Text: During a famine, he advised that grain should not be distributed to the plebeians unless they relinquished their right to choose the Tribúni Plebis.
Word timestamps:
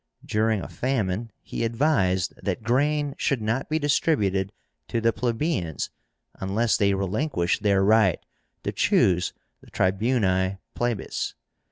During 0.25 0.61
a 0.61 0.67
famine, 0.67 1.29
he 1.43 1.63
advised 1.63 2.33
that 2.41 2.63
grain 2.63 3.13
should 3.19 3.39
not 3.39 3.69
be 3.69 3.77
distributed 3.77 4.51
to 4.87 4.99
the 4.99 5.13
plebeians 5.13 5.91
unless 6.39 6.75
they 6.75 6.95
relinquished 6.95 7.61
their 7.61 7.83
right 7.83 8.19
to 8.63 8.71
choose 8.71 9.31
the 9.61 9.69
Tribúni 9.69 10.57
Plebis. 10.73 11.35